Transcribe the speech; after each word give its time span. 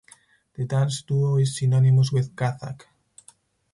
The 0.55 0.65
dance 0.65 1.03
duo 1.03 1.37
is 1.37 1.57
synonymous 1.57 2.11
with 2.11 2.35
Kathak. 2.35 2.85